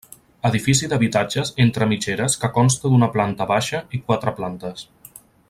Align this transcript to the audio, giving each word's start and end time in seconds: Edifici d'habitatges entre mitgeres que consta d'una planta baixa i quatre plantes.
Edifici 0.47 0.87
d'habitatges 0.93 1.51
entre 1.65 1.87
mitgeres 1.91 2.39
que 2.45 2.49
consta 2.57 2.91
d'una 2.95 3.11
planta 3.19 3.49
baixa 3.53 3.83
i 3.99 4.01
quatre 4.09 4.35
plantes. 4.41 4.89